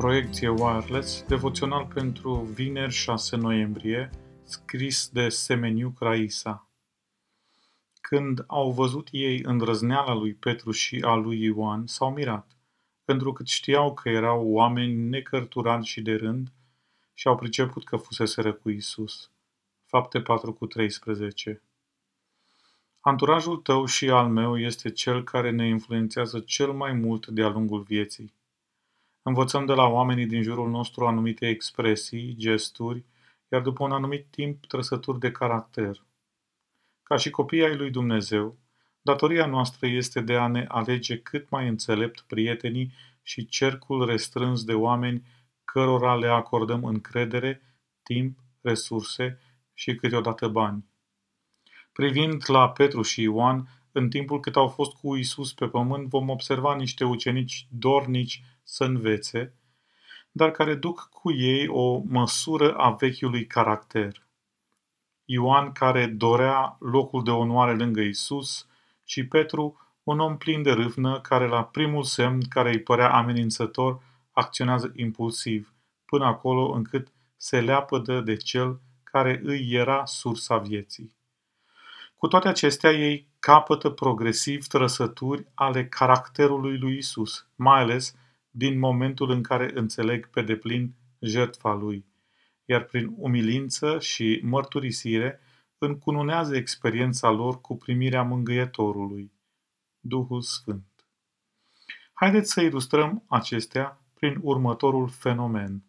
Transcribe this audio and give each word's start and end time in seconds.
Proiecție 0.00 0.48
Wireless, 0.48 1.24
devoțional 1.28 1.86
pentru 1.94 2.34
vineri 2.34 2.92
6 2.92 3.36
noiembrie, 3.36 4.10
scris 4.44 5.08
de 5.08 5.28
Semeniu 5.28 5.90
Craisa. 5.90 6.68
Când 8.00 8.44
au 8.46 8.70
văzut 8.70 9.08
ei 9.10 9.42
îndrăzneala 9.42 10.14
lui 10.14 10.34
Petru 10.34 10.70
și 10.70 11.00
a 11.04 11.14
lui 11.14 11.42
Ioan, 11.42 11.86
s-au 11.86 12.12
mirat, 12.12 12.56
pentru 13.04 13.32
că 13.32 13.42
știau 13.44 13.94
că 13.94 14.08
erau 14.08 14.46
oameni 14.48 14.94
necărturați 14.94 15.88
și 15.88 16.00
de 16.00 16.14
rând 16.14 16.52
și 17.14 17.26
au 17.28 17.36
priceput 17.36 17.84
că 17.84 17.96
fusese 17.96 18.50
cu 18.50 18.70
Isus. 18.70 19.30
Fapte 19.86 20.20
4 20.20 20.52
cu 20.52 20.66
13 20.66 21.62
Anturajul 23.00 23.56
tău 23.56 23.84
și 23.84 24.10
al 24.10 24.28
meu 24.28 24.58
este 24.58 24.90
cel 24.90 25.24
care 25.24 25.50
ne 25.50 25.68
influențează 25.68 26.40
cel 26.40 26.72
mai 26.72 26.92
mult 26.92 27.26
de-a 27.26 27.48
lungul 27.48 27.82
vieții. 27.82 28.38
Învățăm 29.22 29.66
de 29.66 29.72
la 29.72 29.86
oamenii 29.86 30.26
din 30.26 30.42
jurul 30.42 30.70
nostru 30.70 31.06
anumite 31.06 31.48
expresii, 31.48 32.34
gesturi, 32.36 33.04
iar 33.48 33.62
după 33.62 33.84
un 33.84 33.92
anumit 33.92 34.26
timp 34.30 34.66
trăsături 34.66 35.18
de 35.18 35.30
caracter. 35.30 36.04
Ca 37.02 37.16
și 37.16 37.30
copiii 37.30 37.64
ai 37.64 37.76
lui 37.76 37.90
Dumnezeu, 37.90 38.58
datoria 39.02 39.46
noastră 39.46 39.86
este 39.86 40.20
de 40.20 40.36
a 40.36 40.46
ne 40.46 40.64
alege 40.68 41.18
cât 41.18 41.50
mai 41.50 41.68
înțelept 41.68 42.20
prietenii 42.20 42.92
și 43.22 43.46
cercul 43.46 44.06
restrâns 44.06 44.64
de 44.64 44.74
oameni 44.74 45.26
cărora 45.64 46.16
le 46.16 46.28
acordăm 46.28 46.84
încredere, 46.84 47.62
timp, 48.02 48.38
resurse 48.60 49.38
și 49.74 49.94
câteodată 49.94 50.48
bani. 50.48 50.84
Privind 51.92 52.42
la 52.46 52.70
Petru 52.70 53.02
și 53.02 53.22
Ioan, 53.22 53.68
în 53.92 54.08
timpul 54.08 54.40
cât 54.40 54.56
au 54.56 54.68
fost 54.68 54.92
cu 54.92 55.16
Isus 55.16 55.52
pe 55.52 55.66
pământ, 55.66 56.08
vom 56.08 56.28
observa 56.28 56.74
niște 56.74 57.04
ucenici 57.04 57.66
dornici 57.70 58.42
să 58.62 58.84
învețe, 58.84 59.54
dar 60.32 60.50
care 60.50 60.74
duc 60.74 61.08
cu 61.12 61.32
ei 61.32 61.68
o 61.68 62.02
măsură 62.08 62.74
a 62.74 62.90
vechiului 62.90 63.46
caracter. 63.46 64.26
Ioan 65.24 65.72
care 65.72 66.06
dorea 66.06 66.76
locul 66.80 67.24
de 67.24 67.30
onoare 67.30 67.74
lângă 67.74 68.00
Isus 68.00 68.66
și 69.04 69.26
Petru, 69.26 69.78
un 70.02 70.18
om 70.18 70.36
plin 70.36 70.62
de 70.62 70.72
râvnă 70.72 71.20
care 71.20 71.46
la 71.46 71.64
primul 71.64 72.02
semn 72.02 72.40
care 72.48 72.70
îi 72.70 72.82
părea 72.82 73.12
amenințător 73.12 74.02
acționează 74.30 74.92
impulsiv, 74.96 75.74
până 76.04 76.24
acolo 76.24 76.70
încât 76.70 77.12
se 77.36 77.60
leapădă 77.60 78.20
de 78.20 78.36
cel 78.36 78.80
care 79.02 79.40
îi 79.44 79.68
era 79.70 80.04
sursa 80.04 80.58
vieții. 80.58 81.18
Cu 82.20 82.28
toate 82.28 82.48
acestea, 82.48 82.90
ei 82.90 83.28
capătă 83.38 83.90
progresiv 83.90 84.66
trăsături 84.66 85.46
ale 85.54 85.88
caracterului 85.88 86.78
lui 86.78 86.96
Isus, 86.96 87.46
mai 87.56 87.80
ales 87.80 88.14
din 88.50 88.78
momentul 88.78 89.30
în 89.30 89.42
care 89.42 89.70
înțeleg 89.74 90.30
pe 90.30 90.42
deplin 90.42 90.94
jertfa 91.20 91.72
lui, 91.72 92.04
iar 92.64 92.84
prin 92.84 93.14
umilință 93.16 93.98
și 93.98 94.40
mărturisire 94.42 95.40
încununează 95.78 96.56
experiența 96.56 97.30
lor 97.30 97.60
cu 97.60 97.76
primirea 97.76 98.22
mângâietorului, 98.22 99.32
Duhul 100.00 100.40
Sfânt. 100.42 101.06
Haideți 102.12 102.52
să 102.52 102.60
ilustrăm 102.60 103.22
acestea 103.28 104.00
prin 104.14 104.38
următorul 104.42 105.08
fenomen. 105.08 105.82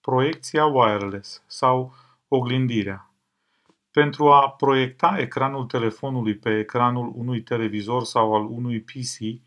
Proiecția 0.00 0.64
wireless 0.64 1.42
sau 1.46 1.94
oglindirea. 2.28 3.13
Pentru 3.94 4.32
a 4.32 4.50
proiecta 4.50 5.16
ecranul 5.18 5.64
telefonului 5.64 6.34
pe 6.34 6.58
ecranul 6.58 7.12
unui 7.14 7.42
televizor 7.42 8.04
sau 8.04 8.34
al 8.34 8.44
unui 8.44 8.80
PC, 8.80 9.42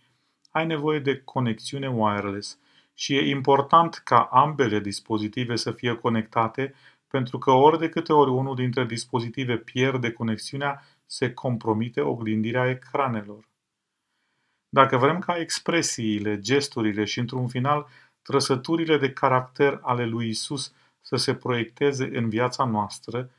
ai 0.52 0.66
nevoie 0.66 1.00
de 1.00 1.22
conexiune 1.23 1.90
wireless 1.90 2.59
și 2.94 3.16
e 3.16 3.30
important 3.30 3.95
ca 3.95 4.19
ambele 4.31 4.80
dispozitive 4.80 5.56
să 5.56 5.72
fie 5.72 5.96
conectate 5.96 6.74
pentru 7.08 7.38
că 7.38 7.52
ori 7.52 7.80
de 7.80 7.90
câte 7.90 8.13
ori 8.13 8.30
unul 8.30 8.56
dintre 8.56 8.85
dispozitive 8.85 9.58
pierde 9.58 10.12
conexiunea, 10.12 10.84
se 11.06 11.34
compromite 11.34 12.02
oglindirea 12.02 12.69
ecranelor. 12.69 13.50
Dacă 14.69 14.97
vrem 14.97 15.19
ca 15.19 15.38
expresiile, 15.38 16.40
gesturile 16.40 17.03
și, 17.03 17.19
într-un 17.19 17.47
final, 17.47 17.88
trăsăturile 18.22 18.97
de 18.97 19.12
caracter 19.14 19.79
ale 19.81 20.06
lui 20.06 20.29
Isus 20.29 20.74
să 21.02 21.16
se 21.16 21.35
proiecteze 21.35 22.09
în 22.18 22.29
viața 22.29 22.66
noastră, 22.66 23.29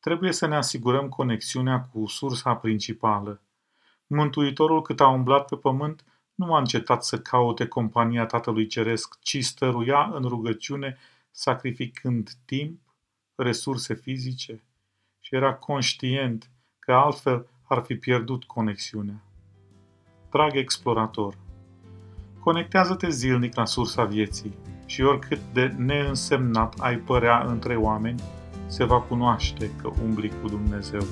trebuie 0.00 0.32
să 0.32 0.46
ne 0.46 0.56
asigurăm 0.56 1.08
conexiunea 1.08 1.80
cu 1.92 2.06
sursa 2.06 2.54
principală. 2.54 3.42
Mântuitorul 4.06 4.82
cât 4.82 5.00
a 5.00 5.08
umblat 5.08 5.48
pe 5.48 5.56
pământ 5.56 6.04
nu 6.34 6.54
a 6.54 6.58
încetat 6.58 7.04
să 7.04 7.18
caute 7.18 7.66
compania 7.66 8.26
Tatălui 8.26 8.66
Ceresc, 8.66 9.18
ci 9.20 9.44
stăruia 9.44 10.10
în 10.14 10.22
rugăciune, 10.22 10.98
sacrificând 11.30 12.30
timp, 12.44 12.80
resurse 13.34 13.94
fizice 13.94 14.64
și 15.20 15.34
era 15.34 15.54
conștient 15.54 16.50
că 16.78 16.92
altfel 16.92 17.46
ar 17.68 17.82
fi 17.82 17.94
pierdut 17.94 18.44
conexiunea. 18.44 19.22
Drag 20.30 20.56
explorator, 20.56 21.34
conectează-te 22.40 23.08
zilnic 23.08 23.54
la 23.54 23.64
sursa 23.64 24.04
vieții 24.04 24.54
și 24.86 25.02
oricât 25.02 25.40
de 25.52 25.66
neînsemnat 25.66 26.74
ai 26.78 26.96
părea 26.96 27.42
între 27.42 27.76
oameni, 27.76 28.22
se 28.70 28.84
va 28.84 29.00
cunoaște 29.00 29.70
că 29.82 29.90
umbli 30.04 30.32
cu 30.42 30.48
Dumnezeu. 30.48 31.02